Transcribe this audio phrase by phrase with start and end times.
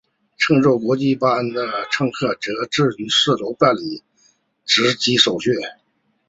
[0.35, 4.01] 乘坐国际航班的乘客则需至四楼办理
[4.65, 5.51] 值机手续。